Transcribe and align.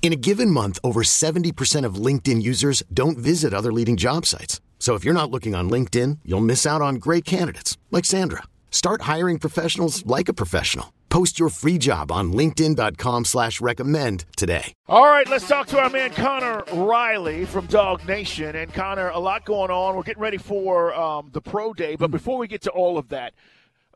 In 0.00 0.12
a 0.12 0.16
given 0.16 0.50
month, 0.50 0.78
over 0.82 1.02
70% 1.02 1.84
of 1.84 1.96
LinkedIn 1.96 2.40
users 2.40 2.82
don't 2.94 3.18
visit 3.18 3.52
other 3.52 3.72
leading 3.72 3.98
job 3.98 4.24
sites. 4.24 4.62
So 4.78 4.94
if 4.94 5.04
you're 5.04 5.12
not 5.12 5.30
looking 5.30 5.54
on 5.54 5.68
LinkedIn, 5.68 6.20
you'll 6.24 6.40
miss 6.40 6.64
out 6.64 6.80
on 6.80 6.94
great 6.94 7.26
candidates 7.26 7.76
like 7.90 8.06
Sandra. 8.06 8.44
Start 8.70 9.02
hiring 9.02 9.38
professionals 9.38 10.06
like 10.06 10.30
a 10.30 10.32
professional. 10.32 10.94
Post 11.10 11.38
your 11.38 11.48
free 11.48 11.78
job 11.78 12.12
on 12.12 12.32
LinkedIn.com 12.32 13.24
slash 13.24 13.60
recommend 13.60 14.24
today. 14.36 14.72
All 14.86 15.06
right, 15.06 15.28
let's 15.28 15.48
talk 15.48 15.66
to 15.68 15.80
our 15.80 15.90
man 15.90 16.10
Connor 16.10 16.62
Riley 16.72 17.44
from 17.44 17.66
DawgNation. 17.66 18.54
And 18.54 18.72
Connor, 18.72 19.08
a 19.08 19.18
lot 19.18 19.44
going 19.44 19.70
on. 19.70 19.96
We're 19.96 20.02
getting 20.02 20.22
ready 20.22 20.36
for 20.36 20.94
um, 20.94 21.30
the 21.32 21.40
pro 21.40 21.72
day. 21.72 21.96
But 21.96 22.10
before 22.10 22.38
we 22.38 22.46
get 22.46 22.62
to 22.62 22.70
all 22.70 22.98
of 22.98 23.08
that, 23.08 23.34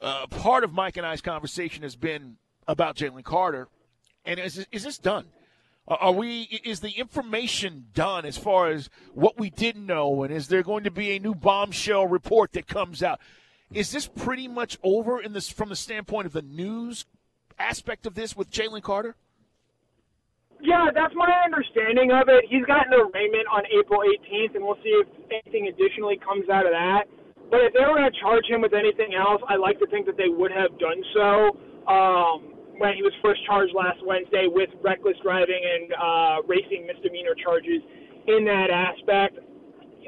uh, 0.01 0.27
part 0.29 0.65
of 0.65 0.73
Mike 0.73 0.97
and 0.97 1.07
I's 1.07 1.21
conversation 1.21 1.83
has 1.85 1.95
been 1.95 2.39
about 2.67 2.97
Jalen 2.97 3.25
Carter. 3.25 3.69
And 4.25 4.41
is, 4.41 4.67
is 4.73 4.83
this 4.83 4.99
done? 4.99 5.27
Are 5.89 6.13
we? 6.13 6.43
Is 6.65 6.81
the 6.81 6.91
information 6.91 7.87
done 7.93 8.25
as 8.25 8.39
far 8.39 8.69
as 8.69 8.89
what 9.15 9.39
we 9.39 9.51
didn't 9.51 9.85
know, 9.85 10.23
and 10.23 10.33
is 10.33 10.47
there 10.49 10.63
going 10.63 10.85
to 10.85 10.93
be 10.93 11.17
a 11.17 11.19
new 11.19 11.35
bombshell 11.35 12.07
report 12.07 12.53
that 12.53 12.69
comes 12.69 13.03
out? 13.03 13.19
Is 13.73 13.91
this 13.91 14.07
pretty 14.07 14.47
much 14.47 14.79
over 14.83 15.21
in 15.21 15.33
this 15.33 15.49
from 15.49 15.71
the 15.71 15.77
standpoint 15.77 16.27
of 16.27 16.33
the 16.33 16.43
news 16.43 17.05
aspect 17.59 18.07
of 18.07 18.15
this 18.15 18.37
with 18.37 18.51
Jalen 18.51 18.83
Carter? 18.83 19.17
Yeah, 20.61 20.91
that's 20.95 21.15
my 21.17 21.27
understanding 21.45 22.13
of 22.13 22.29
it. 22.29 22.45
He's 22.49 22.65
got 22.67 22.87
an 22.87 22.95
arraignment 22.95 23.51
on 23.51 23.63
April 23.77 24.01
18th, 24.07 24.55
and 24.55 24.65
we'll 24.65 24.79
see 24.85 24.95
if 24.95 25.09
anything 25.45 25.67
additionally 25.67 26.21
comes 26.23 26.49
out 26.49 26.67
of 26.67 26.73
that. 26.73 27.11
But 27.51 27.67
if 27.67 27.75
they 27.75 27.81
were 27.81 27.99
going 27.99 28.07
to 28.07 28.21
charge 28.21 28.47
him 28.47 28.63
with 28.63 28.73
anything 28.73 29.19
else, 29.19 29.43
I 29.49 29.57
like 29.57 29.81
to 29.81 29.87
think 29.89 30.07
that 30.07 30.17
they 30.17 30.29
would 30.29 30.53
have 30.53 30.71
done 30.79 31.03
so. 31.13 31.59
Um, 31.91 32.55
when 32.79 32.95
he 32.95 33.03
was 33.03 33.13
first 33.21 33.45
charged 33.45 33.75
last 33.75 34.01
Wednesday 34.05 34.49
with 34.49 34.71
reckless 34.81 35.17
driving 35.23 35.61
and 35.61 35.93
uh, 35.93 36.37
racing 36.49 36.87
misdemeanor 36.87 37.35
charges 37.37 37.83
in 38.27 38.45
that 38.45 38.71
aspect. 38.71 39.39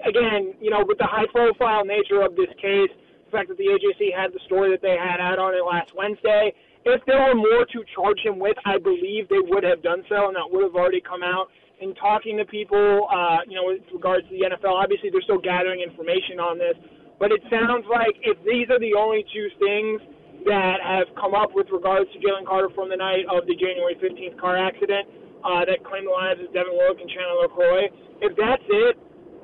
Again, 0.05 0.55
you 0.61 0.71
know, 0.71 0.85
with 0.87 0.99
the 0.99 1.09
high 1.09 1.29
profile 1.33 1.85
nature 1.85 2.23
of 2.23 2.37
this 2.37 2.51
case, 2.61 2.93
the 3.29 3.33
fact 3.33 3.49
that 3.49 3.59
the 3.59 3.69
AJC 3.69 4.15
had 4.15 4.33
the 4.33 4.41
story 4.47 4.71
that 4.71 4.83
they 4.83 4.97
had 4.97 5.21
out 5.21 5.39
on 5.39 5.55
it 5.55 5.65
last 5.65 5.91
Wednesday, 5.97 6.53
if 6.85 7.01
there 7.07 7.17
were 7.17 7.35
more 7.35 7.65
to 7.65 7.81
charge 7.97 8.21
him 8.21 8.39
with, 8.39 8.57
I 8.65 8.77
believe 8.77 9.29
they 9.33 9.41
would 9.41 9.65
have 9.65 9.83
done 9.83 10.05
so, 10.09 10.29
and 10.29 10.37
that 10.37 10.45
would 10.45 10.65
have 10.65 10.77
already 10.77 11.01
come 11.01 11.25
out. 11.25 11.49
In 11.81 11.95
talking 11.97 12.37
to 12.39 12.45
people, 12.45 13.09
uh, 13.11 13.43
you 13.49 13.57
know, 13.57 13.67
with 13.73 13.83
regards 13.93 14.29
to 14.29 14.33
the 14.37 14.47
NFL, 14.47 14.73
obviously 14.73 15.11
they're 15.11 15.25
still 15.25 15.41
gathering 15.41 15.81
information 15.81 16.39
on 16.39 16.57
this, 16.57 16.77
but 17.19 17.33
it 17.33 17.41
sounds 17.51 17.85
like 17.91 18.15
if 18.23 18.39
these 18.45 18.71
are 18.71 18.79
the 18.79 18.95
only 18.95 19.25
two 19.33 19.49
things 19.59 20.01
that 20.45 20.83
have 20.85 21.09
come 21.17 21.33
up 21.33 21.55
with 21.55 21.71
regards 21.73 22.11
to 22.13 22.19
Jalen 22.21 22.45
Carter 22.45 22.69
from 22.75 22.91
the 22.91 22.99
night 22.99 23.25
of 23.33 23.47
the 23.47 23.57
January 23.57 23.97
15th 23.97 24.37
car 24.37 24.61
accident 24.61 25.09
uh, 25.41 25.65
that 25.65 25.81
claimed 25.85 26.09
the 26.09 26.15
lives 26.15 26.41
of 26.41 26.53
Devin 26.53 26.73
Willock 26.75 27.01
and 27.01 27.09
Chandler 27.09 27.49
LeCroy. 27.49 27.89
If 28.21 28.33
that's 28.37 28.65
it, 28.69 28.95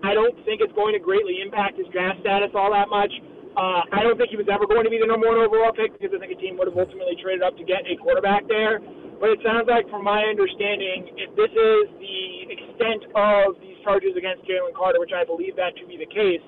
I 0.04 0.16
don't 0.16 0.32
think 0.48 0.64
it's 0.64 0.72
going 0.72 0.96
to 0.96 1.02
greatly 1.02 1.44
impact 1.44 1.76
his 1.76 1.88
draft 1.92 2.20
status 2.24 2.52
all 2.56 2.72
that 2.72 2.88
much. 2.88 3.12
Uh, 3.52 3.82
I 3.92 4.06
don't 4.06 4.16
think 4.16 4.30
he 4.30 4.38
was 4.40 4.48
ever 4.48 4.64
going 4.64 4.86
to 4.86 4.92
be 4.92 4.96
the 4.96 5.10
number 5.10 5.28
one 5.28 5.36
overall 5.36 5.74
pick 5.74 5.92
because 5.92 6.14
I 6.14 6.22
think 6.22 6.32
a 6.32 6.40
team 6.40 6.56
would 6.56 6.70
have 6.70 6.78
ultimately 6.78 7.18
traded 7.20 7.42
up 7.42 7.58
to 7.58 7.64
get 7.66 7.84
a 7.84 7.98
quarterback 7.98 8.46
there. 8.48 8.80
But 9.20 9.36
it 9.36 9.40
sounds 9.44 9.68
like, 9.68 9.84
from 9.92 10.00
my 10.00 10.24
understanding, 10.24 11.12
if 11.20 11.28
this 11.36 11.52
is 11.52 11.84
the 12.00 12.20
extent 12.48 13.04
of 13.12 13.60
these 13.60 13.76
charges 13.84 14.16
against 14.16 14.48
Jalen 14.48 14.72
Carter, 14.72 14.96
which 14.96 15.12
I 15.12 15.28
believe 15.28 15.60
that 15.60 15.76
to 15.76 15.84
be 15.84 16.00
the 16.00 16.08
case, 16.08 16.40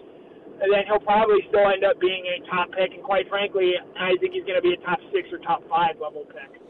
then 0.71 0.85
he'll 0.87 1.01
probably 1.01 1.41
still 1.49 1.67
end 1.67 1.83
up 1.83 1.99
being 1.99 2.23
a 2.29 2.47
top 2.47 2.71
pick. 2.71 2.93
And 2.95 3.03
quite 3.03 3.29
frankly, 3.29 3.73
I 3.99 4.15
think 4.21 4.35
he's 4.35 4.45
going 4.45 4.61
to 4.61 4.63
be 4.63 4.75
a 4.75 4.81
top 4.85 4.99
six 5.13 5.27
or 5.33 5.39
top 5.39 5.67
five 5.69 5.97
level 6.01 6.25
pick. 6.29 6.61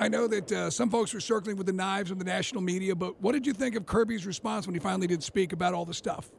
I 0.00 0.08
know 0.08 0.26
that 0.28 0.50
uh, 0.50 0.70
some 0.70 0.88
folks 0.88 1.12
were 1.12 1.20
circling 1.20 1.56
with 1.56 1.66
the 1.66 1.76
knives 1.76 2.10
in 2.10 2.18
the 2.18 2.24
national 2.24 2.62
media, 2.62 2.96
but 2.96 3.20
what 3.20 3.32
did 3.32 3.46
you 3.46 3.52
think 3.52 3.76
of 3.76 3.84
Kirby's 3.84 4.24
response 4.24 4.66
when 4.66 4.74
he 4.74 4.80
finally 4.80 5.06
did 5.06 5.22
speak 5.22 5.52
about 5.52 5.74
all 5.74 5.84
the 5.84 5.94
stuff? 5.94 6.30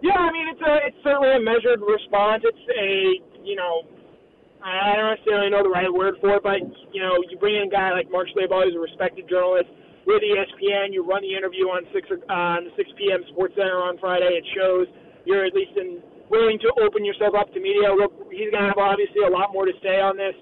Yeah, 0.00 0.16
I 0.16 0.32
mean 0.32 0.48
it's 0.48 0.62
a 0.64 0.74
it's 0.88 0.96
certainly 1.04 1.28
a 1.36 1.42
measured 1.44 1.82
response. 1.84 2.40
It's 2.40 2.66
a 2.72 3.44
you 3.44 3.52
know 3.52 3.84
I 4.64 4.96
don't 4.96 5.12
necessarily 5.12 5.50
know 5.50 5.62
the 5.62 5.68
right 5.68 5.92
word 5.92 6.16
for 6.20 6.36
it, 6.36 6.42
but 6.42 6.62
you 6.92 7.02
know 7.02 7.20
you 7.28 7.36
bring 7.36 7.56
in 7.56 7.68
a 7.68 7.72
guy 7.72 7.92
like 7.92 8.08
Mark 8.10 8.28
Schlabach, 8.32 8.64
who's 8.64 8.76
a 8.76 8.80
respected 8.80 9.28
journalist 9.28 9.68
with 10.06 10.22
ESPN. 10.24 10.96
You 10.96 11.04
run 11.04 11.20
the 11.20 11.36
interview 11.36 11.68
on 11.68 11.84
six 11.92 12.08
uh, 12.08 12.32
on 12.32 12.64
the 12.64 12.72
6 12.80 12.90
p.m. 12.96 13.20
Sports 13.32 13.54
Center 13.60 13.76
on 13.76 13.98
Friday. 13.98 14.40
It 14.40 14.46
shows 14.56 14.88
you're 15.24 15.44
at 15.44 15.54
least 15.54 15.76
in, 15.76 16.02
willing 16.30 16.58
to 16.62 16.70
open 16.80 17.04
yourself 17.04 17.34
up 17.34 17.52
to 17.52 17.60
media. 17.60 17.90
He's 18.30 18.50
going 18.54 18.64
to 18.64 18.70
have 18.70 18.78
obviously 18.78 19.26
a 19.26 19.32
lot 19.32 19.52
more 19.52 19.66
to 19.66 19.74
say 19.82 19.98
on 20.00 20.16
this 20.16 20.34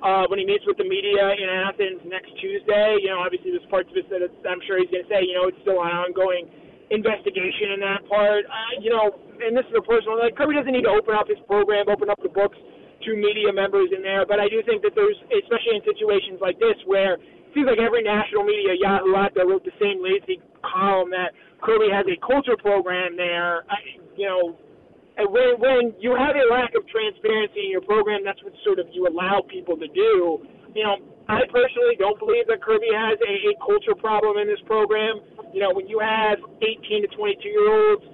uh, 0.00 0.24
when 0.28 0.40
he 0.40 0.46
meets 0.48 0.64
with 0.66 0.80
the 0.80 0.88
media 0.88 1.36
in 1.36 1.48
Athens 1.48 2.00
next 2.08 2.32
Tuesday. 2.40 3.00
You 3.04 3.12
know, 3.12 3.20
obviously 3.20 3.52
there's 3.52 3.68
parts 3.68 3.88
of 3.92 3.96
it 3.96 4.08
that 4.08 4.24
I'm 4.48 4.60
sure 4.64 4.80
he's 4.80 4.90
going 4.90 5.04
to 5.04 5.10
say, 5.12 5.24
you 5.24 5.36
know, 5.36 5.48
it's 5.48 5.60
still 5.60 5.80
an 5.84 5.92
ongoing 5.92 6.48
investigation 6.92 7.76
in 7.76 7.80
that 7.80 8.04
part. 8.08 8.44
Uh, 8.44 8.72
you 8.80 8.92
know, 8.92 9.12
and 9.40 9.56
this 9.56 9.64
is 9.68 9.76
a 9.76 9.84
personal, 9.84 10.20
like, 10.20 10.36
Kirby 10.36 10.56
doesn't 10.56 10.72
need 10.72 10.88
to 10.88 10.94
open 10.94 11.16
up 11.16 11.28
his 11.28 11.40
program, 11.48 11.88
open 11.88 12.08
up 12.08 12.20
the 12.20 12.32
books 12.32 12.56
to 13.04 13.10
media 13.16 13.52
members 13.52 13.92
in 13.92 14.00
there, 14.00 14.24
but 14.24 14.40
I 14.40 14.48
do 14.48 14.64
think 14.64 14.80
that 14.80 14.96
there's, 14.96 15.16
especially 15.28 15.76
in 15.76 15.84
situations 15.84 16.40
like 16.40 16.56
this 16.56 16.76
where 16.88 17.20
it 17.20 17.52
seems 17.52 17.68
like 17.68 17.80
every 17.80 18.00
national 18.00 18.48
media 18.48 18.72
Yahoo 18.80 19.12
out 19.12 19.36
there 19.36 19.44
wrote 19.44 19.64
the 19.64 19.76
same 19.76 20.00
lazy 20.00 20.40
column 20.64 21.10
that 21.10 21.32
Kirby 21.62 21.88
has 21.92 22.06
a 22.08 22.16
culture 22.24 22.56
program 22.56 23.16
there. 23.16 23.64
I, 23.68 23.76
you 24.16 24.26
know, 24.26 24.56
when 25.30 25.60
when 25.60 25.94
you 26.00 26.16
have 26.16 26.34
a 26.34 26.46
lack 26.50 26.74
of 26.74 26.86
transparency 26.88 27.68
in 27.68 27.70
your 27.70 27.84
program, 27.84 28.24
that's 28.24 28.42
what 28.42 28.52
sort 28.64 28.78
of 28.78 28.86
you 28.92 29.06
allow 29.06 29.42
people 29.46 29.76
to 29.76 29.88
do. 29.88 30.42
You 30.74 30.82
know, 30.82 30.96
I 31.28 31.46
personally 31.48 31.94
don't 31.98 32.18
believe 32.18 32.50
that 32.50 32.60
Kirby 32.60 32.90
has 32.92 33.16
a, 33.22 33.34
a 33.48 33.54
culture 33.62 33.94
problem 33.94 34.36
in 34.38 34.46
this 34.50 34.60
program. 34.66 35.22
You 35.54 35.62
know, 35.62 35.70
when 35.72 35.86
you 35.86 36.02
have 36.02 36.42
18 36.60 37.06
to 37.06 37.08
22 37.14 37.48
year 37.48 37.68
olds, 37.70 38.04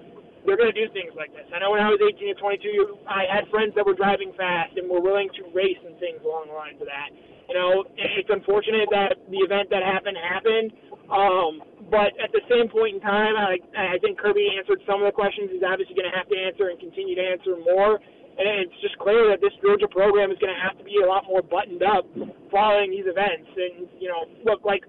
they're 0.45 0.57
going 0.57 0.73
to 0.73 0.77
do 0.77 0.93
things 0.93 1.13
like 1.17 1.33
this. 1.33 1.49
I 1.53 1.61
know 1.61 1.73
when 1.73 1.81
I 1.81 1.89
was 1.89 2.01
18 2.01 2.37
to 2.37 2.37
22, 2.37 2.99
I 3.09 3.25
had 3.29 3.49
friends 3.49 3.73
that 3.77 3.85
were 3.85 3.97
driving 3.97 4.33
fast 4.37 4.77
and 4.77 4.89
were 4.89 5.01
willing 5.01 5.29
to 5.41 5.43
race 5.53 5.81
and 5.85 5.97
things 6.01 6.21
along 6.25 6.49
the 6.49 6.57
lines 6.57 6.81
of 6.81 6.89
that. 6.89 7.13
You 7.49 7.55
know, 7.57 7.85
it's 7.99 8.31
unfortunate 8.31 8.89
that 8.93 9.19
the 9.29 9.41
event 9.43 9.69
that 9.71 9.83
happened 9.83 10.17
happened. 10.17 10.71
Um, 11.11 11.61
but 11.91 12.15
at 12.23 12.31
the 12.31 12.41
same 12.47 12.71
point 12.71 12.97
in 12.97 13.01
time, 13.03 13.35
I, 13.35 13.59
I 13.75 13.99
think 13.99 14.19
Kirby 14.19 14.47
answered 14.57 14.79
some 14.87 15.03
of 15.03 15.07
the 15.11 15.15
questions 15.15 15.51
he's 15.51 15.67
obviously 15.67 15.99
going 15.99 16.07
to 16.07 16.17
have 16.17 16.31
to 16.31 16.39
answer 16.39 16.71
and 16.71 16.79
continue 16.79 17.19
to 17.19 17.27
answer 17.27 17.59
more. 17.59 17.99
And 18.41 18.65
it's 18.65 18.79
just 18.81 18.97
clear 18.97 19.29
that 19.29 19.43
this 19.43 19.53
Georgia 19.61 19.91
program 19.91 20.31
is 20.31 20.39
going 20.39 20.55
to 20.55 20.63
have 20.63 20.79
to 20.79 20.87
be 20.87 21.03
a 21.03 21.07
lot 21.07 21.27
more 21.27 21.43
buttoned 21.43 21.83
up 21.83 22.07
following 22.49 22.95
these 22.95 23.05
events. 23.05 23.51
And, 23.53 23.91
you 23.99 24.09
know, 24.09 24.25
look, 24.47 24.65
like, 24.65 24.87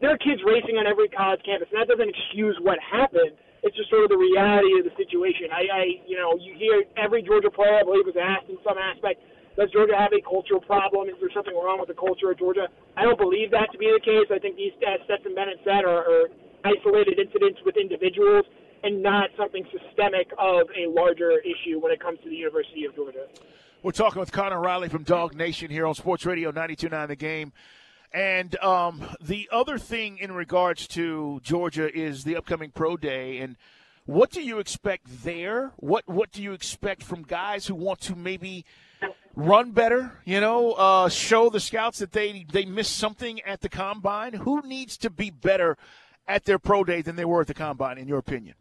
there 0.00 0.14
are 0.14 0.18
kids 0.18 0.40
racing 0.46 0.78
on 0.78 0.86
every 0.86 1.10
college 1.10 1.42
campus, 1.44 1.68
and 1.74 1.82
that 1.82 1.90
doesn't 1.90 2.08
excuse 2.08 2.56
what 2.62 2.78
happened. 2.80 3.36
It's 3.66 3.76
just 3.76 3.90
sort 3.90 4.04
of 4.06 4.10
the 4.10 4.20
reality 4.20 4.78
of 4.78 4.84
the 4.86 4.94
situation. 4.96 5.52
I, 5.52 5.62
I 5.68 5.82
you 6.06 6.16
know, 6.16 6.38
you 6.38 6.54
hear 6.54 6.84
every 6.96 7.20
Georgia 7.20 7.50
player, 7.50 7.80
I 7.80 7.84
believe, 7.84 8.06
was 8.06 8.16
asked 8.16 8.48
in 8.48 8.56
some 8.64 8.76
aspect, 8.76 9.20
does 9.56 9.70
Georgia 9.70 9.94
have 9.94 10.12
a 10.12 10.20
cultural 10.20 10.60
problem? 10.60 11.08
Is 11.08 11.14
there 11.20 11.30
something 11.30 11.54
wrong 11.54 11.78
with 11.78 11.88
the 11.88 11.96
culture 11.96 12.30
of 12.30 12.38
Georgia? 12.38 12.66
I 12.98 13.06
don't 13.06 13.18
believe 13.18 13.54
that 13.54 13.70
to 13.70 13.78
be 13.78 13.86
the 13.86 14.02
case. 14.02 14.26
I 14.28 14.42
think 14.42 14.58
these, 14.58 14.74
as 14.82 14.98
Stetson 15.06 15.34
Bennett 15.34 15.62
said, 15.62 15.86
are, 15.86 16.02
are 16.02 16.26
isolated 16.64 17.18
incidents 17.18 17.60
with 17.64 17.76
individuals 17.76 18.44
and 18.82 19.02
not 19.02 19.30
something 19.36 19.64
systemic 19.72 20.30
of 20.38 20.66
a 20.76 20.88
larger 20.90 21.38
issue 21.40 21.78
when 21.78 21.92
it 21.92 22.00
comes 22.00 22.18
to 22.22 22.28
the 22.28 22.36
University 22.36 22.84
of 22.84 22.94
Georgia. 22.94 23.26
We're 23.82 23.92
talking 23.92 24.20
with 24.20 24.32
Connor 24.32 24.60
Riley 24.60 24.88
from 24.88 25.04
DawgNation 25.04 25.70
here 25.70 25.86
on 25.86 25.94
Sports 25.94 26.24
Radio 26.24 26.52
92.9 26.52 27.08
The 27.08 27.16
Game. 27.16 27.52
And 28.12 28.56
um, 28.62 29.02
the 29.20 29.48
other 29.52 29.76
thing 29.76 30.18
in 30.18 30.32
regards 30.32 30.86
to 30.88 31.40
Georgia 31.42 31.94
is 31.94 32.24
the 32.24 32.36
upcoming 32.36 32.70
pro 32.70 32.96
day. 32.96 33.38
And 33.38 33.56
what 34.06 34.30
do 34.30 34.40
you 34.40 34.58
expect 34.58 35.24
there? 35.24 35.72
What 35.76 36.06
What 36.08 36.30
do 36.30 36.42
you 36.42 36.52
expect 36.52 37.02
from 37.02 37.22
guys 37.22 37.66
who 37.66 37.74
want 37.74 38.00
to 38.02 38.14
maybe 38.14 38.64
run 39.34 39.72
better? 39.72 40.12
You 40.24 40.40
know, 40.40 40.72
uh, 40.72 41.08
show 41.08 41.50
the 41.50 41.58
scouts 41.58 41.98
that 41.98 42.12
they 42.12 42.46
they 42.52 42.66
missed 42.66 42.96
something 42.96 43.40
at 43.42 43.62
the 43.62 43.68
combine. 43.68 44.34
Who 44.34 44.60
needs 44.62 44.96
to 44.98 45.10
be 45.10 45.30
better 45.30 45.76
at 46.26 46.44
their 46.44 46.58
pro 46.58 46.84
day 46.84 47.02
than 47.02 47.16
they 47.16 47.24
were 47.24 47.40
at 47.40 47.46
the 47.46 47.54
combine, 47.54 47.98
in 47.98 48.08
your 48.08 48.18
opinion? 48.18 48.54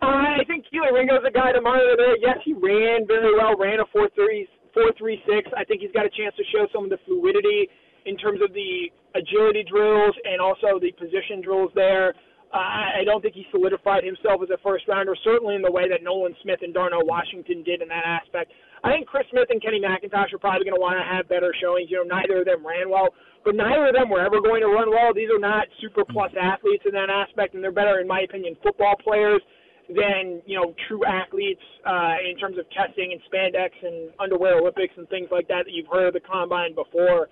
I 0.00 0.42
think 0.46 0.64
Kelee 0.66 0.92
Ringo's 0.92 1.22
a 1.26 1.30
guy 1.30 1.52
to 1.52 1.60
monitor 1.60 1.94
there. 1.96 2.16
Yes, 2.18 2.38
he 2.44 2.52
ran 2.52 3.06
very 3.06 3.34
well, 3.36 3.56
ran 3.56 3.78
a 3.78 3.86
4.36. 3.96 4.48
4.36. 4.76 5.52
I 5.56 5.64
think 5.64 5.82
he's 5.82 5.92
got 5.92 6.06
a 6.06 6.10
chance 6.10 6.34
to 6.36 6.44
show 6.50 6.66
some 6.72 6.84
of 6.84 6.90
the 6.90 6.98
fluidity 7.04 7.68
in 8.06 8.16
terms 8.16 8.40
of 8.42 8.52
the 8.52 8.90
agility 9.14 9.64
drills 9.68 10.14
and 10.24 10.40
also 10.40 10.80
the 10.80 10.90
position 10.92 11.40
drills 11.42 11.70
there. 11.74 12.14
I 12.58 13.04
don't 13.04 13.22
think 13.22 13.34
he 13.34 13.46
solidified 13.50 14.04
himself 14.04 14.42
as 14.42 14.50
a 14.50 14.60
first 14.60 14.86
rounder, 14.86 15.16
certainly 15.24 15.54
in 15.54 15.62
the 15.62 15.70
way 15.72 15.88
that 15.88 16.02
Nolan 16.02 16.36
Smith 16.42 16.60
and 16.60 16.74
Darnell 16.74 17.04
Washington 17.04 17.62
did 17.62 17.80
in 17.80 17.88
that 17.88 18.04
aspect. 18.04 18.52
I 18.84 18.92
think 18.92 19.06
Chris 19.06 19.24
Smith 19.30 19.48
and 19.48 19.62
Kenny 19.62 19.80
McIntosh 19.80 20.34
are 20.34 20.38
probably 20.38 20.68
going 20.68 20.76
to 20.76 20.82
want 20.82 21.00
to 21.00 21.06
have 21.06 21.28
better 21.28 21.54
showings. 21.62 21.88
You 21.88 22.04
know, 22.04 22.16
neither 22.16 22.40
of 22.40 22.46
them 22.46 22.66
ran 22.66 22.90
well, 22.90 23.08
but 23.44 23.54
neither 23.54 23.88
of 23.88 23.94
them 23.94 24.10
were 24.10 24.20
ever 24.20 24.40
going 24.40 24.60
to 24.60 24.68
run 24.68 24.90
well. 24.90 25.14
These 25.14 25.30
are 25.32 25.40
not 25.40 25.64
super 25.80 26.04
plus 26.04 26.32
athletes 26.36 26.84
in 26.84 26.92
that 26.92 27.08
aspect, 27.08 27.54
and 27.54 27.64
they're 27.64 27.72
better, 27.72 28.00
in 28.00 28.06
my 28.06 28.20
opinion, 28.20 28.56
football 28.62 28.96
players 29.00 29.40
than 29.88 30.40
you 30.46 30.56
know 30.56 30.74
true 30.88 31.04
athletes 31.04 31.62
uh, 31.86 32.16
in 32.20 32.36
terms 32.38 32.58
of 32.58 32.68
testing 32.70 33.12
and 33.12 33.20
spandex 33.28 33.70
and 33.82 34.10
underwear 34.20 34.60
Olympics 34.60 34.94
and 34.96 35.08
things 35.08 35.28
like 35.30 35.48
that 35.48 35.64
that 35.64 35.72
you've 35.72 35.90
heard 35.90 36.08
of 36.08 36.14
the 36.14 36.20
combine 36.20 36.74
before. 36.74 37.28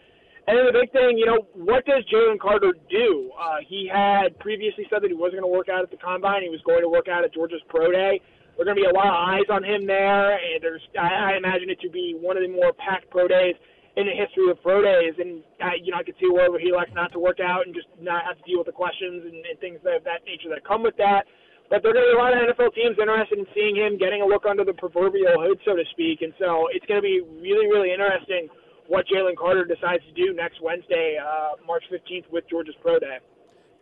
And 0.49 0.57
then 0.57 0.67
the 0.67 0.73
big 0.73 0.91
thing, 0.91 1.19
you 1.19 1.27
know, 1.27 1.47
what 1.55 1.85
does 1.85 2.03
Jalen 2.09 2.41
Carter 2.41 2.73
do? 2.89 3.31
Uh, 3.39 3.61
he 3.67 3.87
had 3.87 4.39
previously 4.41 4.87
said 4.91 5.03
that 5.03 5.11
he 5.13 5.17
wasn't 5.17 5.43
going 5.43 5.53
to 5.53 5.57
work 5.57 5.69
out 5.69 5.85
at 5.85 5.91
the 5.91 6.01
combine. 6.01 6.43
He 6.43 6.49
was 6.49 6.65
going 6.65 6.83
to 6.83 6.89
work 6.89 7.09
out 7.09 7.25
at 7.25 7.35
Georgia's 7.35 7.63
pro 7.69 7.93
day. 7.93 8.21
There's 8.57 8.67
going 8.67 8.77
to 8.77 8.83
be 8.83 8.89
a 8.89 8.93
lot 8.93 9.09
of 9.09 9.17
eyes 9.17 9.49
on 9.49 9.65
him 9.65 9.87
there, 9.87 10.37
and 10.37 10.61
there's 10.61 10.85
I, 10.99 11.33
I 11.33 11.41
imagine 11.41 11.71
it 11.71 11.81
to 11.81 11.89
be 11.89 12.13
one 12.19 12.37
of 12.37 12.43
the 12.45 12.53
more 12.53 12.73
packed 12.77 13.09
pro 13.09 13.29
days 13.29 13.57
in 13.97 14.05
the 14.05 14.13
history 14.13 14.51
of 14.51 14.61
pro 14.61 14.85
days. 14.85 15.17
And 15.17 15.41
I, 15.61 15.81
you 15.81 15.93
know, 15.93 15.99
I 16.01 16.05
could 16.05 16.17
see 16.21 16.29
where 16.29 16.53
he 16.61 16.73
likes 16.73 16.93
not 16.93 17.13
to 17.13 17.21
work 17.21 17.41
out 17.41 17.65
and 17.65 17.75
just 17.75 17.89
not 18.01 18.25
have 18.29 18.37
to 18.37 18.45
deal 18.45 18.61
with 18.61 18.69
the 18.69 18.77
questions 18.77 19.25
and, 19.25 19.41
and 19.45 19.57
things 19.61 19.81
of 19.85 20.05
that 20.05 20.29
nature 20.29 20.53
that 20.53 20.61
come 20.67 20.83
with 20.83 20.97
that. 21.01 21.25
But 21.71 21.87
there 21.87 21.95
are 21.95 21.97
going 21.97 22.05
to 22.05 22.13
be 22.13 22.19
a 22.19 22.23
lot 22.23 22.35
of 22.35 22.43
NFL 22.51 22.75
teams 22.75 22.99
interested 22.99 23.39
in 23.39 23.47
seeing 23.55 23.79
him 23.79 23.97
getting 23.97 24.21
a 24.21 24.29
look 24.29 24.45
under 24.45 24.67
the 24.67 24.75
proverbial 24.75 25.39
hood, 25.39 25.63
so 25.63 25.79
to 25.79 25.87
speak. 25.95 26.21
And 26.21 26.35
so 26.35 26.67
it's 26.75 26.85
going 26.91 26.99
to 26.99 27.07
be 27.07 27.23
really, 27.23 27.71
really 27.71 27.95
interesting 27.95 28.51
what 28.91 29.07
Jalen 29.07 29.37
Carter 29.37 29.65
decides 29.65 30.03
to 30.05 30.13
do 30.13 30.35
next 30.35 30.61
Wednesday, 30.61 31.17
uh, 31.17 31.65
March 31.65 31.85
15th, 31.93 32.29
with 32.33 32.43
Georgia's 32.51 32.75
Pro 32.83 32.99
Day. 32.99 33.19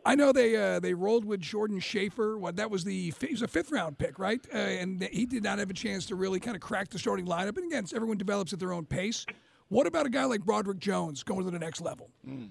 I 0.04 0.14
know 0.14 0.32
they 0.32 0.54
uh, 0.54 0.80
they 0.80 0.92
rolled 0.92 1.24
with 1.24 1.40
Jordan 1.40 1.80
Schaefer. 1.80 2.36
What 2.36 2.56
that 2.56 2.70
was 2.70 2.84
the 2.84 3.12
he 3.18 3.32
was 3.32 3.40
a 3.40 3.48
fifth 3.48 3.72
round 3.72 3.96
pick, 3.96 4.18
right? 4.18 4.40
Uh, 4.54 4.58
and 4.58 5.02
he 5.10 5.24
did 5.24 5.42
not 5.42 5.58
have 5.58 5.70
a 5.70 5.74
chance 5.74 6.04
to 6.06 6.14
really 6.14 6.38
kind 6.38 6.54
of 6.54 6.60
crack 6.60 6.90
the 6.90 6.98
starting 6.98 7.26
lineup. 7.26 7.56
And 7.56 7.72
again, 7.72 7.86
everyone 7.94 8.18
develops 8.18 8.52
at 8.52 8.58
their 8.58 8.72
own 8.72 8.84
pace. 8.84 9.24
What 9.68 9.86
about 9.86 10.04
a 10.04 10.10
guy 10.10 10.24
like 10.24 10.44
Broderick 10.44 10.78
Jones 10.78 11.22
going 11.22 11.44
to 11.44 11.50
the 11.50 11.58
next 11.58 11.80
level? 11.80 12.10
Mm. 12.26 12.50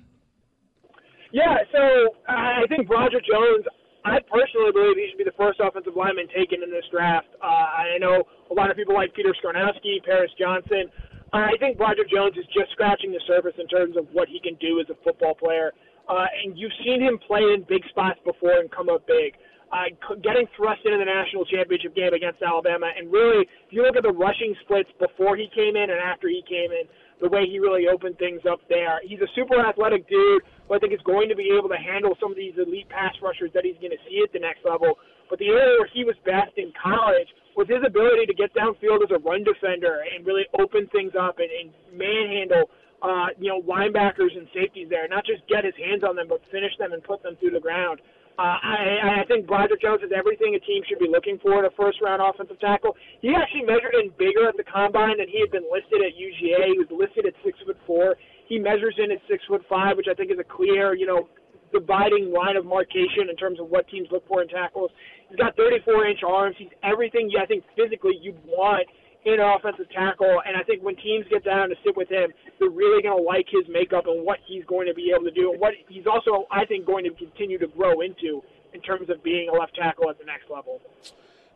Yeah, 1.32 1.58
so 1.72 2.16
I 2.28 2.66
think 2.70 2.88
Broderick 2.88 3.26
Jones. 3.26 3.66
I 4.06 4.20
personally 4.32 4.72
believe 4.72 4.96
he 4.96 5.08
should 5.12 5.18
be 5.18 5.26
the 5.26 5.36
first 5.38 5.60
offensive 5.60 5.94
lineman 5.96 6.28
taken 6.34 6.64
in 6.64 6.72
this 6.72 6.86
draft. 6.90 7.28
Uh, 7.44 7.46
I 7.46 7.98
know 8.00 8.24
a 8.50 8.54
lot 8.54 8.72
of 8.72 8.78
people 8.78 8.96
like 8.96 9.14
Peter 9.14 9.36
Skoronski, 9.36 10.02
Paris 10.06 10.32
Johnson. 10.40 10.90
I 11.34 11.58
think 11.60 11.78
Broderick 11.78 12.10
Jones 12.10 12.38
is 12.38 12.46
just 12.56 12.72
scratching 12.72 13.12
the 13.12 13.20
surface 13.28 13.54
in 13.60 13.68
terms 13.68 13.98
of 13.98 14.08
what 14.14 14.28
he 14.30 14.40
can 14.40 14.56
do 14.64 14.80
as 14.80 14.88
a 14.90 14.96
football 15.04 15.36
player. 15.36 15.74
Uh, 16.08 16.26
and 16.44 16.58
you've 16.58 16.72
seen 16.86 17.02
him 17.02 17.20
play 17.28 17.44
in 17.52 17.66
big 17.68 17.84
spots 17.90 18.20
before 18.24 18.60
and 18.64 18.72
come 18.72 18.88
up 18.88 19.06
big. 19.08 19.36
Uh, 19.68 19.92
getting 20.24 20.48
thrust 20.56 20.80
into 20.88 20.96
the 20.96 21.04
national 21.04 21.44
championship 21.44 21.92
game 21.92 22.16
against 22.16 22.40
Alabama, 22.40 22.88
and 22.88 23.12
really, 23.12 23.44
if 23.44 23.70
you 23.76 23.84
look 23.84 24.00
at 24.00 24.04
the 24.08 24.16
rushing 24.16 24.56
splits 24.64 24.88
before 24.96 25.36
he 25.36 25.52
came 25.52 25.76
in 25.76 25.92
and 25.92 26.00
after 26.00 26.32
he 26.32 26.40
came 26.48 26.72
in, 26.72 26.88
the 27.20 27.28
way 27.28 27.44
he 27.50 27.60
really 27.60 27.90
opened 27.92 28.18
things 28.18 28.42
up 28.48 28.62
there. 28.70 29.02
He's 29.04 29.20
a 29.20 29.28
super 29.36 29.60
athletic 29.60 30.08
dude 30.08 30.42
who 30.68 30.76
I 30.76 30.80
think 30.80 30.94
is 30.94 31.04
going 31.04 31.28
to 31.30 31.36
be 31.36 31.50
able 31.52 31.68
to 31.68 31.76
handle 31.76 32.16
some 32.22 32.32
of 32.32 32.38
these 32.38 32.54
elite 32.56 32.88
pass 32.88 33.12
rushers 33.22 33.50
that 33.58 33.66
he's 33.66 33.78
going 33.82 33.92
to 33.92 34.02
see 34.08 34.22
at 34.24 34.32
the 34.32 34.40
next 34.40 34.64
level. 34.64 34.96
But 35.30 35.40
the 35.40 35.50
area 35.50 35.82
where 35.82 35.90
he 35.92 36.06
was 36.06 36.16
best 36.24 36.56
in 36.56 36.72
college 36.78 37.28
with 37.58 37.68
his 37.68 37.82
ability 37.82 38.30
to 38.30 38.36
get 38.38 38.54
downfield 38.54 39.02
as 39.02 39.10
a 39.10 39.18
run 39.26 39.44
defender 39.44 40.06
and 40.06 40.22
really 40.26 40.46
open 40.62 40.86
things 40.94 41.18
up 41.20 41.42
and, 41.42 41.50
and 41.50 41.74
manhandle, 41.90 42.70
uh, 43.02 43.34
you 43.42 43.50
know, 43.50 43.60
linebackers 43.66 44.38
and 44.38 44.46
safeties 44.54 44.88
there, 44.94 45.10
not 45.10 45.26
just 45.26 45.42
get 45.50 45.66
his 45.66 45.74
hands 45.76 46.06
on 46.06 46.16
them, 46.16 46.30
but 46.30 46.40
finish 46.54 46.72
them 46.78 46.94
and 46.94 47.02
put 47.04 47.22
them 47.26 47.36
through 47.42 47.52
the 47.52 47.60
ground. 47.60 48.00
Uh, 48.38 48.54
I, 48.62 49.26
I 49.26 49.26
think 49.26 49.50
Broderick 49.50 49.82
Jones 49.82 50.06
is 50.06 50.14
everything 50.14 50.54
a 50.54 50.62
team 50.62 50.86
should 50.86 51.02
be 51.02 51.10
looking 51.10 51.42
for 51.42 51.58
in 51.58 51.66
a 51.66 51.74
first 51.74 51.98
round 52.06 52.22
offensive 52.22 52.62
tackle. 52.62 52.94
He 53.20 53.34
actually 53.34 53.66
measured 53.66 53.98
in 53.98 54.14
bigger 54.14 54.46
at 54.46 54.56
the 54.56 54.64
combine 54.64 55.18
than 55.18 55.26
he 55.26 55.42
had 55.42 55.50
been 55.50 55.66
listed 55.66 56.06
at 56.06 56.14
UGA. 56.14 56.70
He 56.70 56.78
was 56.78 56.86
listed 56.94 57.26
at 57.26 57.34
six 57.42 57.58
foot 57.66 57.82
four. 57.90 58.14
He 58.46 58.62
measures 58.62 58.94
in 59.02 59.10
at 59.10 59.18
six 59.26 59.42
foot 59.50 59.66
five, 59.66 59.98
which 59.98 60.06
I 60.06 60.14
think 60.14 60.30
is 60.30 60.38
a 60.38 60.46
clear, 60.46 60.94
you 60.94 61.10
know, 61.10 61.26
dividing 61.72 62.34
line 62.34 62.56
of 62.56 62.66
markation 62.66 63.30
in 63.30 63.36
terms 63.36 63.60
of 63.60 63.70
what 63.70 63.88
teams 63.90 64.08
look 64.12 64.28
for 64.28 64.42
in 64.42 64.48
tackles. 64.48 64.92
He's 65.30 65.38
got 65.38 65.56
34 65.56 66.08
inch 66.08 66.20
arms. 66.28 66.56
He's 66.58 66.72
everything 66.84 67.30
I 67.42 67.46
think 67.46 67.64
physically 67.76 68.18
you'd 68.22 68.40
want 68.46 68.88
in 69.26 69.34
an 69.34 69.46
offensive 69.46 69.90
tackle. 69.92 70.42
And 70.46 70.56
I 70.56 70.64
think 70.64 70.84
when 70.84 70.96
teams 70.96 71.26
get 71.30 71.44
down 71.44 71.70
to 71.70 71.76
sit 71.84 71.96
with 71.98 72.10
him, 72.10 72.32
they're 72.60 72.70
really 72.70 73.04
going 73.04 73.18
to 73.18 73.24
like 73.24 73.46
his 73.52 73.68
makeup 73.68 74.06
and 74.08 74.26
what 74.26 74.40
he's 74.48 74.64
going 74.66 74.88
to 74.88 74.94
be 74.94 75.12
able 75.14 75.26
to 75.26 75.32
do, 75.32 75.52
and 75.52 75.60
what 75.60 75.74
he's 75.90 76.08
also, 76.08 76.48
I 76.52 76.66
think, 76.66 76.86
going 76.86 77.04
to 77.04 77.12
continue 77.12 77.60
to 77.60 77.68
grow 77.68 78.02
into 78.02 78.42
in 78.74 78.82
terms 78.82 79.10
of 79.10 79.24
being 79.24 79.50
a 79.50 79.58
left 79.58 79.76
tackle 79.76 80.10
at 80.10 80.18
the 80.18 80.26
next 80.26 80.50
level. 80.50 80.82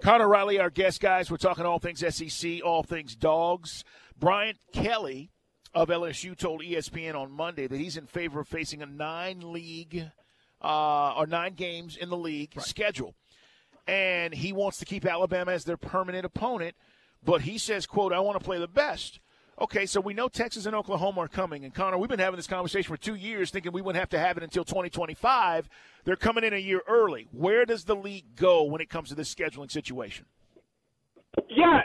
Connor 0.02 0.28
Riley, 0.28 0.60
our 0.60 0.69
guest, 0.69 1.00
guys. 1.00 1.30
We're 1.30 1.38
talking 1.38 1.66
all 1.66 1.80
things 1.80 2.00
SEC, 2.00 2.62
all 2.66 2.84
things 2.84 3.16
dogs. 3.16 3.84
Brian 4.19 4.56
Kelly 4.74 5.31
of 5.73 5.89
LSU 5.89 6.38
told 6.38 6.62
ESPN 6.62 7.15
on 7.15 7.31
Monday 7.31 7.68
that 7.68 7.79
he's 7.79 7.97
in 7.97 8.06
favor 8.06 8.41
of 8.41 8.47
facing 8.47 8.81
a 8.81 8.85
nine 8.85 9.53
league 9.53 10.09
uh, 10.62 11.13
or 11.15 11.25
nine 11.25 11.53
games 11.53 11.97
in 11.97 12.09
the 12.09 12.18
league 12.18 12.51
right. 12.56 12.65
schedule, 12.65 13.15
and 13.88 14.33
he 14.33 14.53
wants 14.53 14.77
to 14.79 14.85
keep 14.85 15.06
Alabama 15.06 15.51
as 15.51 15.63
their 15.63 15.77
permanent 15.77 16.25
opponent. 16.25 16.75
But 17.23 17.41
he 17.41 17.57
says, 17.57 17.85
"quote 17.85 18.13
I 18.13 18.19
want 18.19 18.39
to 18.39 18.44
play 18.44 18.59
the 18.59 18.68
best." 18.68 19.19
Okay, 19.62 19.85
so 19.85 20.01
we 20.01 20.15
know 20.15 20.27
Texas 20.27 20.65
and 20.65 20.75
Oklahoma 20.75 21.21
are 21.21 21.27
coming, 21.27 21.65
and 21.65 21.73
Connor, 21.73 21.97
we've 22.00 22.09
been 22.09 22.18
having 22.18 22.38
this 22.38 22.47
conversation 22.47 22.89
for 22.89 23.00
two 23.00 23.13
years, 23.13 23.51
thinking 23.51 23.71
we 23.71 23.81
wouldn't 23.81 24.00
have 24.00 24.09
to 24.09 24.18
have 24.18 24.35
it 24.38 24.44
until 24.44 24.63
2025. 24.63 25.69
They're 26.03 26.15
coming 26.15 26.44
in 26.44 26.53
a 26.53 26.57
year 26.57 26.81
early. 26.88 27.27
Where 27.31 27.63
does 27.65 27.83
the 27.83 27.95
league 27.95 28.35
go 28.35 28.63
when 28.63 28.81
it 28.81 28.89
comes 28.89 29.09
to 29.09 29.15
this 29.15 29.33
scheduling 29.33 29.69
situation? 29.69 30.25
Yeah, 31.47 31.81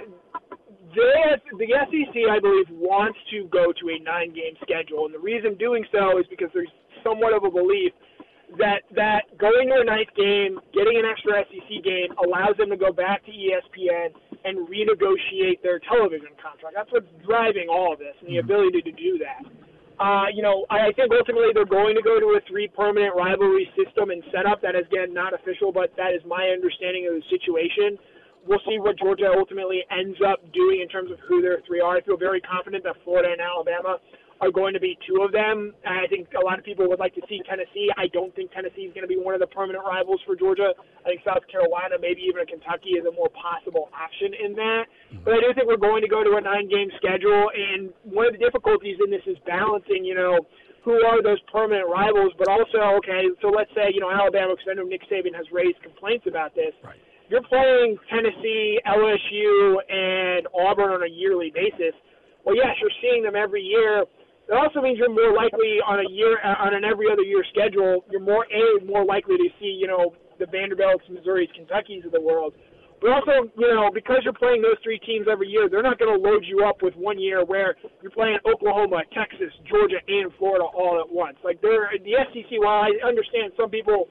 the, 0.96 1.36
the 1.60 1.68
SEC, 1.68 2.16
I 2.32 2.40
believe, 2.40 2.66
wants 2.72 3.18
to 3.30 3.44
go 3.52 3.70
to 3.70 3.84
a 3.92 3.98
nine-game 4.00 4.56
schedule, 4.64 5.04
and 5.04 5.14
the 5.14 5.20
reason 5.20 5.54
doing 5.60 5.84
so 5.92 6.18
is 6.18 6.26
because 6.32 6.48
there's 6.56 6.72
somewhat 7.04 7.36
of 7.36 7.44
a 7.44 7.52
belief 7.52 7.92
that 8.58 8.86
that 8.94 9.26
going 9.38 9.68
to 9.68 9.82
a 9.82 9.84
ninth 9.84 10.10
game, 10.16 10.58
getting 10.72 10.96
an 10.96 11.04
extra 11.04 11.42
SEC 11.50 11.70
game, 11.82 12.14
allows 12.22 12.56
them 12.56 12.70
to 12.70 12.78
go 12.78 12.94
back 12.94 13.26
to 13.26 13.32
ESPN 13.34 14.14
and 14.46 14.66
renegotiate 14.70 15.60
their 15.62 15.82
television 15.82 16.30
contract. 16.38 16.74
That's 16.74 16.90
what's 16.94 17.10
driving 17.26 17.66
all 17.68 17.92
of 17.92 17.98
this, 17.98 18.14
and 18.22 18.30
the 18.30 18.38
mm-hmm. 18.38 18.46
ability 18.46 18.82
to 18.86 18.92
do 18.94 19.18
that. 19.18 19.42
Uh, 19.96 20.28
you 20.28 20.44
know, 20.44 20.68
I 20.68 20.92
think 20.92 21.08
ultimately 21.10 21.56
they're 21.56 21.64
going 21.64 21.96
to 21.96 22.04
go 22.04 22.20
to 22.20 22.36
a 22.36 22.40
three 22.46 22.68
permanent 22.68 23.16
rivalry 23.16 23.66
system 23.74 24.10
and 24.10 24.22
setup. 24.30 24.60
That 24.60 24.76
is 24.76 24.86
again 24.92 25.12
not 25.12 25.32
official, 25.32 25.72
but 25.72 25.90
that 25.96 26.12
is 26.12 26.20
my 26.28 26.52
understanding 26.52 27.08
of 27.08 27.16
the 27.16 27.24
situation 27.32 27.96
we'll 28.46 28.62
see 28.66 28.78
what 28.78 28.98
Georgia 28.98 29.28
ultimately 29.36 29.82
ends 29.90 30.18
up 30.26 30.40
doing 30.52 30.80
in 30.80 30.88
terms 30.88 31.10
of 31.10 31.18
who 31.28 31.42
their 31.42 31.58
three 31.66 31.80
are. 31.80 31.96
I 31.96 32.00
feel 32.02 32.16
very 32.16 32.40
confident 32.40 32.84
that 32.84 32.96
Florida 33.04 33.28
and 33.32 33.40
Alabama 33.40 33.98
are 34.40 34.52
going 34.52 34.74
to 34.74 34.80
be 34.80 34.98
two 35.08 35.24
of 35.24 35.32
them. 35.32 35.72
And 35.84 35.96
I 35.96 36.06
think 36.06 36.28
a 36.36 36.44
lot 36.44 36.58
of 36.58 36.64
people 36.64 36.88
would 36.88 37.00
like 37.00 37.14
to 37.14 37.24
see 37.28 37.40
Tennessee. 37.48 37.88
I 37.96 38.06
don't 38.12 38.34
think 38.36 38.52
Tennessee 38.52 38.84
is 38.84 38.92
going 38.92 39.06
to 39.06 39.10
be 39.10 39.16
one 39.16 39.32
of 39.32 39.40
the 39.40 39.48
permanent 39.48 39.84
rivals 39.84 40.20
for 40.26 40.36
Georgia. 40.36 40.76
I 41.04 41.16
think 41.16 41.24
South 41.24 41.42
Carolina, 41.48 41.96
maybe 42.00 42.20
even 42.28 42.44
Kentucky, 42.44 43.00
is 43.00 43.04
a 43.08 43.12
more 43.12 43.32
possible 43.32 43.88
option 43.96 44.36
in 44.36 44.52
that. 44.54 44.84
But 45.24 45.34
I 45.34 45.40
do 45.40 45.48
think 45.56 45.66
we're 45.66 45.80
going 45.80 46.04
to 46.04 46.12
go 46.12 46.22
to 46.22 46.36
a 46.36 46.42
nine-game 46.42 46.92
schedule, 47.00 47.48
and 47.48 47.90
one 48.04 48.28
of 48.28 48.36
the 48.36 48.42
difficulties 48.42 49.00
in 49.00 49.08
this 49.10 49.24
is 49.26 49.40
balancing, 49.48 50.04
you 50.04 50.14
know, 50.14 50.44
who 50.84 51.00
are 51.02 51.18
those 51.22 51.40
permanent 51.50 51.88
rivals, 51.88 52.30
but 52.38 52.46
also, 52.46 52.78
okay, 53.02 53.26
so 53.42 53.48
let's 53.48 53.72
say, 53.74 53.90
you 53.90 53.98
know, 53.98 54.12
Alabama, 54.12 54.54
because 54.54 54.68
I 54.70 54.74
know 54.74 54.86
Nick 54.86 55.02
Saban 55.10 55.34
has 55.34 55.48
raised 55.50 55.82
complaints 55.82 56.28
about 56.28 56.54
this. 56.54 56.76
Right 56.84 57.00
you're 57.28 57.42
playing 57.42 57.96
Tennessee, 58.10 58.78
LSU, 58.86 59.76
and 59.88 60.46
Auburn 60.54 60.90
on 60.90 61.02
a 61.02 61.10
yearly 61.10 61.52
basis. 61.54 61.94
Well, 62.44 62.54
yes, 62.54 62.78
you're 62.80 62.94
seeing 63.02 63.22
them 63.22 63.34
every 63.34 63.62
year. 63.62 64.04
It 64.48 64.54
also 64.54 64.80
means 64.80 64.98
you're 64.98 65.10
more 65.10 65.34
likely 65.34 65.82
on 65.82 65.98
a 65.98 66.08
year 66.08 66.38
uh, 66.38 66.62
on 66.62 66.74
an 66.74 66.84
every 66.84 67.10
other 67.10 67.22
year 67.22 67.42
schedule. 67.50 68.04
You're 68.10 68.22
more 68.22 68.46
a 68.46 68.84
more 68.84 69.04
likely 69.04 69.36
to 69.36 69.48
see 69.58 69.74
you 69.74 69.88
know 69.88 70.14
the 70.38 70.46
Vanderbilts, 70.46 71.02
Missouris, 71.10 71.50
Kentuckys 71.58 72.06
of 72.06 72.12
the 72.12 72.20
world. 72.20 72.54
But 73.00 73.10
also, 73.10 73.50
you 73.58 73.74
know, 73.74 73.90
because 73.92 74.24
you're 74.24 74.32
playing 74.32 74.62
those 74.62 74.80
three 74.82 74.98
teams 75.00 75.26
every 75.30 75.48
year, 75.48 75.68
they're 75.68 75.82
not 75.82 75.98
going 75.98 76.16
to 76.16 76.16
load 76.16 76.44
you 76.46 76.64
up 76.64 76.80
with 76.80 76.94
one 76.96 77.18
year 77.18 77.44
where 77.44 77.76
you're 78.00 78.10
playing 78.10 78.38
Oklahoma, 78.48 79.02
Texas, 79.12 79.52
Georgia, 79.68 80.00
and 80.08 80.32
Florida 80.38 80.64
all 80.64 80.98
at 80.98 81.12
once. 81.12 81.36
Like 81.44 81.60
they're 81.60 81.90
the 81.92 82.16
SEC. 82.32 82.48
While 82.56 82.88
I 82.88 82.90
understand 83.06 83.52
some 83.56 83.68
people 83.68 84.08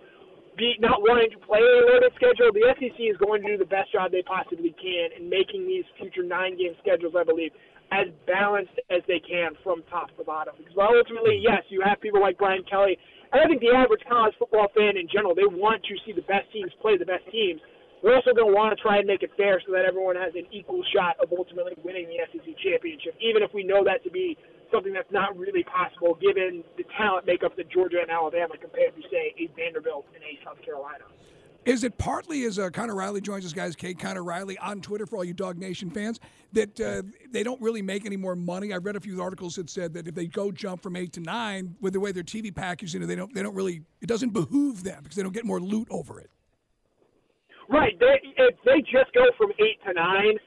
be 0.58 0.76
not 0.80 1.04
wanting 1.04 1.32
to 1.32 1.40
play 1.44 1.60
a 1.60 1.86
loaded 1.92 2.12
schedule, 2.16 2.52
the 2.52 2.64
SEC 2.80 2.98
is 2.98 3.18
going 3.20 3.44
to 3.44 3.56
do 3.56 3.58
the 3.58 3.68
best 3.68 3.92
job 3.92 4.12
they 4.12 4.24
possibly 4.24 4.74
can 4.80 5.16
in 5.20 5.30
making 5.30 5.68
these 5.68 5.84
future 6.00 6.24
nine 6.24 6.58
game 6.58 6.74
schedules, 6.82 7.14
I 7.16 7.24
believe, 7.24 7.52
as 7.92 8.08
balanced 8.26 8.76
as 8.90 9.04
they 9.08 9.20
can 9.20 9.54
from 9.64 9.84
top 9.92 10.10
to 10.18 10.24
bottom. 10.24 10.56
Because 10.58 10.76
ultimately, 10.80 11.38
yes, 11.44 11.62
you 11.70 11.84
have 11.86 12.02
people 12.02 12.22
like 12.22 12.38
Brian 12.38 12.64
Kelly, 12.66 12.98
and 13.32 13.42
I 13.42 13.46
think 13.48 13.62
the 13.62 13.76
average 13.76 14.02
college 14.08 14.34
football 14.40 14.72
fan 14.74 14.98
in 14.98 15.08
general, 15.12 15.36
they 15.36 15.48
want 15.48 15.84
to 15.84 15.94
see 16.06 16.14
the 16.16 16.26
best 16.26 16.48
teams 16.52 16.72
play 16.82 16.98
the 16.98 17.06
best 17.06 17.28
teams. 17.32 17.60
They're 18.02 18.16
also 18.16 18.38
going 18.38 18.52
to 18.52 18.56
want 18.56 18.76
to 18.76 18.80
try 18.80 19.02
and 19.02 19.08
make 19.08 19.24
it 19.24 19.34
fair 19.36 19.58
so 19.66 19.74
that 19.74 19.84
everyone 19.84 20.16
has 20.16 20.36
an 20.38 20.46
equal 20.52 20.84
shot 20.94 21.18
of 21.18 21.34
ultimately 21.34 21.74
winning 21.82 22.06
the 22.06 22.22
SEC 22.30 22.46
championship, 22.62 23.18
even 23.18 23.42
if 23.42 23.50
we 23.54 23.64
know 23.64 23.84
that 23.84 24.04
to 24.06 24.12
be 24.12 24.38
something 24.72 24.94
that's 24.94 25.12
not 25.12 25.38
really 25.38 25.64
possible 25.64 26.18
given 26.22 26.64
the 26.78 26.84
talent 26.98 27.26
makeup 27.26 27.56
that 27.58 27.70
Georgia 27.70 27.98
and 28.02 28.12
Alabama 28.12 28.56
compared 28.60 28.96
to, 28.96 29.02
say, 29.10 29.34
a 29.38 29.48
Vanderbilt 29.56 30.06
and 30.14 30.24
a 30.24 30.44
South 30.44 30.62
Carolina. 30.64 31.06
Is 31.66 31.84
it 31.84 31.98
partly 31.98 32.44
as 32.44 32.60
uh, 32.60 32.70
Connor 32.70 32.94
Riley 32.94 33.22
joins 33.22 33.44
us, 33.44 33.52
guys? 33.52 33.76
Kate 33.76 33.98
Connor 33.98 34.24
Riley 34.24 34.56
on 34.60 34.82
Twitter 34.82 35.08
for 35.08 35.18
all 35.18 35.24
you 35.24 35.34
DawgNation 35.34 35.92
fans 35.92 36.20
that 36.54 36.80
uh, 36.80 37.02
they 37.32 37.42
don't 37.42 37.60
really 37.60 37.82
make 37.82 38.06
any 38.06 38.18
more 38.18 38.36
money. 38.36 38.72
I 38.72 38.78
read 38.78 38.96
a 38.96 39.00
few 39.00 39.20
articles 39.20 39.56
that 39.56 39.72
said 39.72 39.92
that 39.96 40.08
if 40.08 40.14
they 40.14 40.28
go 40.28 40.52
jump 40.52 40.84
from 40.84 40.96
eight 40.96 41.12
to 41.14 41.22
nine 41.22 41.76
with 41.82 41.94
the 41.94 42.00
way 42.00 42.12
their 42.12 42.24
TV 42.24 42.54
package, 42.54 42.94
you 42.94 43.00
know, 43.00 43.08
they 43.08 43.16
don't 43.16 43.34
they 43.34 43.42
don't 43.42 43.56
really 43.56 43.82
it 44.00 44.06
doesn't 44.06 44.30
behoove 44.30 44.84
them 44.84 45.02
because 45.02 45.16
they 45.16 45.24
don't 45.24 45.34
get 45.34 45.44
more 45.44 45.60
loot 45.60 45.88
over 45.90 46.20
it. 46.20 46.30
Right. 47.68 47.98
They, 48.00 48.22
if 48.38 48.56
they 48.64 48.82
just 48.82 49.12
go 49.16 49.26
from 49.36 49.52
eight 49.58 49.82
to 49.88 49.94
nine, 49.94 50.38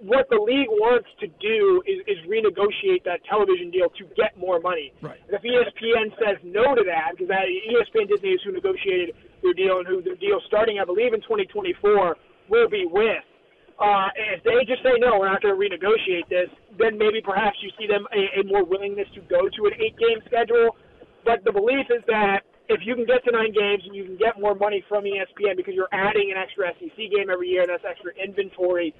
what 0.00 0.28
the 0.32 0.40
league 0.40 0.72
wants 0.80 1.08
to 1.20 1.28
do 1.28 1.84
is, 1.84 2.00
is 2.08 2.18
renegotiate 2.24 3.04
that 3.04 3.20
television 3.28 3.70
deal 3.70 3.92
to 4.00 4.04
get 4.16 4.32
more 4.40 4.58
money. 4.60 4.92
Right. 5.04 5.20
And 5.28 5.36
if 5.36 5.44
ESPN 5.44 6.08
says 6.16 6.40
no 6.42 6.74
to 6.74 6.84
that, 6.88 7.12
because 7.12 7.28
that, 7.28 7.44
ESPN 7.44 8.08
Disney 8.08 8.32
is 8.32 8.40
who 8.40 8.52
negotiated 8.52 9.12
their 9.44 9.52
deal 9.52 9.84
and 9.84 9.86
who 9.86 10.00
their 10.00 10.16
deal 10.16 10.40
starting, 10.48 10.80
I 10.80 10.88
believe, 10.88 11.12
in 11.12 11.20
2024 11.20 12.16
will 12.48 12.68
be 12.68 12.88
with. 12.88 13.24
Uh, 13.76 14.12
if 14.36 14.44
they 14.44 14.64
just 14.68 14.84
say 14.84 14.96
no, 15.00 15.20
we're 15.20 15.28
not 15.28 15.40
going 15.40 15.56
to 15.56 15.60
renegotiate 15.60 16.28
this, 16.28 16.48
then 16.76 16.96
maybe 16.96 17.20
perhaps 17.20 17.56
you 17.60 17.72
see 17.80 17.88
them 17.88 18.04
a, 18.12 18.40
a 18.40 18.42
more 18.44 18.64
willingness 18.64 19.08
to 19.16 19.20
go 19.28 19.48
to 19.48 19.60
an 19.68 19.72
eight-game 19.80 20.20
schedule. 20.28 20.76
But 21.24 21.44
the 21.44 21.52
belief 21.52 21.88
is 21.88 22.04
that 22.08 22.44
if 22.68 22.80
you 22.84 22.94
can 22.94 23.04
get 23.04 23.24
to 23.24 23.32
nine 23.32 23.52
games 23.52 23.82
and 23.84 23.96
you 23.96 24.04
can 24.04 24.16
get 24.16 24.40
more 24.40 24.54
money 24.54 24.84
from 24.88 25.04
ESPN 25.04 25.56
because 25.56 25.74
you're 25.74 25.92
adding 25.92 26.32
an 26.32 26.36
extra 26.36 26.72
SEC 26.76 26.96
game 26.96 27.28
every 27.32 27.48
year, 27.48 27.64
that's 27.66 27.84
extra 27.88 28.12
inventory 28.16 28.94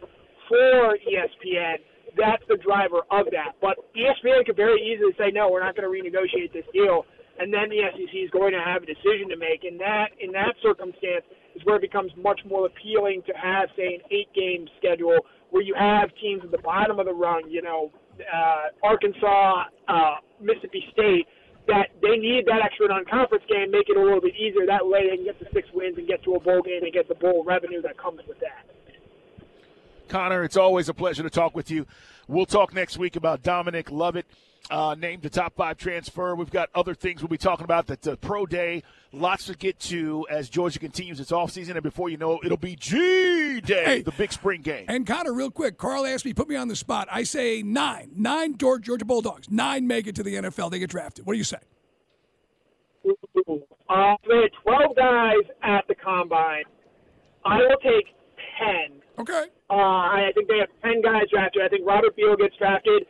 for 0.50 0.99
ESPN. 0.99 1.78
That's 2.19 2.42
the 2.50 2.59
driver 2.59 3.07
of 3.14 3.30
that. 3.30 3.54
But 3.62 3.78
ESPN 3.95 4.45
could 4.45 4.59
very 4.59 4.83
easily 4.83 5.14
say, 5.14 5.30
no, 5.30 5.49
we're 5.49 5.62
not 5.62 5.78
going 5.78 5.87
to 5.87 5.95
renegotiate 5.95 6.52
this 6.52 6.66
deal, 6.75 7.07
and 7.38 7.54
then 7.54 7.71
the 7.71 7.87
SEC 7.95 8.11
is 8.11 8.30
going 8.35 8.52
to 8.52 8.59
have 8.59 8.83
a 8.83 8.87
decision 8.90 9.30
to 9.30 9.38
make. 9.38 9.62
And 9.62 9.78
that, 9.78 10.11
in 10.19 10.33
that 10.33 10.59
circumstance, 10.61 11.23
is 11.54 11.62
where 11.64 11.76
it 11.76 11.83
becomes 11.87 12.11
much 12.19 12.40
more 12.45 12.66
appealing 12.66 13.23
to 13.30 13.33
have, 13.38 13.71
say, 13.78 13.95
an 13.95 14.02
eight-game 14.11 14.66
schedule 14.76 15.23
where 15.50 15.62
you 15.62 15.75
have 15.78 16.11
teams 16.21 16.42
at 16.45 16.50
the 16.50 16.62
bottom 16.62 16.99
of 16.99 17.07
the 17.07 17.14
rung, 17.14 17.47
you 17.49 17.62
know, 17.62 17.90
uh, 18.21 18.75
Arkansas, 18.83 19.64
uh, 19.88 20.16
Mississippi 20.42 20.85
State, 20.92 21.26
that 21.66 21.95
they 22.02 22.19
need 22.19 22.47
that 22.47 22.61
extra 22.64 22.88
non-conference 22.88 23.45
game, 23.49 23.71
make 23.71 23.87
it 23.88 23.97
a 23.97 24.02
little 24.02 24.21
bit 24.21 24.35
easier. 24.35 24.66
That 24.66 24.83
way, 24.83 25.11
they 25.11 25.16
can 25.16 25.25
get 25.25 25.38
to 25.38 25.47
six 25.54 25.69
wins 25.73 25.99
and 25.99 26.07
get 26.07 26.23
to 26.25 26.35
a 26.35 26.40
bowl 26.40 26.62
game 26.62 26.83
and 26.83 26.92
get 26.92 27.09
the 27.09 27.14
bowl 27.14 27.45
revenue 27.47 27.83
that 27.83 27.99
comes 27.99 28.21
with 28.26 28.38
that. 28.40 28.66
Connor, 30.10 30.42
it's 30.44 30.56
always 30.56 30.88
a 30.88 30.94
pleasure 30.94 31.22
to 31.22 31.30
talk 31.30 31.54
with 31.54 31.70
you. 31.70 31.86
We'll 32.28 32.44
talk 32.46 32.74
next 32.74 32.98
week 32.98 33.16
about 33.16 33.42
Dominic 33.42 33.90
Lovett, 33.90 34.26
uh, 34.70 34.94
named 34.98 35.22
the 35.22 35.30
top 35.30 35.54
five 35.56 35.78
transfer. 35.78 36.34
We've 36.34 36.50
got 36.50 36.68
other 36.74 36.94
things 36.94 37.22
we'll 37.22 37.28
be 37.28 37.38
talking 37.38 37.64
about. 37.64 37.86
That's 37.86 38.06
a 38.06 38.16
pro 38.16 38.44
day. 38.44 38.82
Lots 39.12 39.46
to 39.46 39.56
get 39.56 39.78
to 39.80 40.26
as 40.28 40.48
Georgia 40.48 40.78
continues 40.78 41.18
its 41.20 41.30
offseason. 41.30 41.70
And 41.74 41.82
before 41.82 42.08
you 42.10 42.16
know 42.16 42.34
it, 42.34 42.40
it'll 42.46 42.56
be 42.58 42.76
G 42.76 43.60
Day, 43.60 43.84
Hey. 43.84 44.02
the 44.02 44.12
big 44.12 44.32
spring 44.32 44.62
game. 44.62 44.84
And 44.88 45.06
Connor, 45.06 45.32
real 45.32 45.50
quick, 45.50 45.78
Carl 45.78 46.04
asked 46.06 46.24
me, 46.24 46.34
put 46.34 46.48
me 46.48 46.56
on 46.56 46.68
the 46.68 46.76
spot. 46.76 47.08
I 47.10 47.22
say 47.22 47.62
nine, 47.62 48.10
nine 48.14 48.56
Georgia, 48.58 48.82
Georgia 48.84 49.04
Bulldogs, 49.04 49.50
nine 49.50 49.86
make 49.86 50.06
it 50.06 50.14
to 50.16 50.22
the 50.22 50.34
NFL. 50.34 50.70
They 50.70 50.78
get 50.80 50.90
drafted. 50.90 51.24
What 51.26 51.32
do 51.34 51.38
you 51.38 51.44
say? 51.44 51.58
Uh, 53.04 54.14
they 54.28 54.42
had 54.42 54.50
12 54.62 54.96
guys 54.96 55.44
at 55.62 55.84
the 55.88 55.94
combine. 55.94 56.64
I 57.44 57.56
will 57.58 57.76
take 57.82 58.06
10. 58.90 59.00
Okay. 59.20 59.44
Uh, 59.68 59.74
I 59.74 60.30
think 60.34 60.48
they 60.48 60.58
have 60.58 60.68
10 60.82 61.02
guys 61.02 61.24
drafted. 61.32 61.62
I 61.62 61.68
think 61.68 61.86
Robert 61.86 62.14
Field 62.16 62.38
gets 62.40 62.56
drafted. 62.56 63.04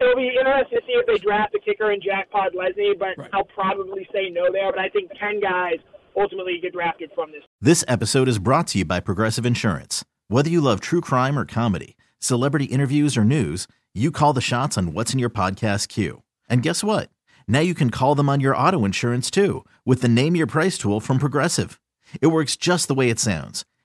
It'll 0.00 0.16
be 0.16 0.28
interesting 0.36 0.78
to 0.80 0.84
see 0.86 0.92
if 0.94 1.06
they 1.06 1.18
draft 1.18 1.52
the 1.52 1.60
kicker 1.60 1.90
and 1.90 2.02
Jack 2.02 2.30
Podlesny, 2.32 2.98
but 2.98 3.16
Right. 3.16 3.30
I'll 3.32 3.44
probably 3.44 4.06
say 4.12 4.30
no 4.30 4.50
there. 4.52 4.70
But 4.72 4.80
I 4.80 4.88
think 4.88 5.10
10 5.18 5.40
guys 5.40 5.76
ultimately 6.16 6.58
get 6.60 6.72
drafted 6.72 7.10
from 7.14 7.30
this. 7.32 7.42
This 7.60 7.84
episode 7.88 8.28
is 8.28 8.38
brought 8.38 8.66
to 8.68 8.78
you 8.78 8.84
by 8.84 9.00
Progressive 9.00 9.46
Insurance. 9.46 10.04
Whether 10.28 10.50
you 10.50 10.60
love 10.60 10.80
true 10.80 11.00
crime 11.00 11.38
or 11.38 11.44
comedy, 11.44 11.96
celebrity 12.18 12.64
interviews 12.66 13.16
or 13.16 13.24
news, 13.24 13.66
you 13.94 14.10
call 14.10 14.32
the 14.32 14.40
shots 14.40 14.76
on 14.78 14.92
what's 14.92 15.12
in 15.12 15.18
your 15.18 15.30
podcast 15.30 15.88
queue. 15.88 16.22
And 16.48 16.62
guess 16.62 16.82
what? 16.82 17.10
Now 17.46 17.60
you 17.60 17.74
can 17.74 17.90
call 17.90 18.14
them 18.14 18.28
on 18.28 18.40
your 18.40 18.56
auto 18.56 18.84
insurance 18.84 19.30
too 19.30 19.64
with 19.84 20.00
the 20.02 20.08
Name 20.08 20.34
Your 20.36 20.46
Price 20.46 20.78
tool 20.78 21.00
from 21.00 21.18
Progressive. 21.18 21.78
It 22.20 22.28
works 22.28 22.56
just 22.56 22.88
the 22.88 22.94
way 22.94 23.08
it 23.10 23.18
sounds. 23.20 23.64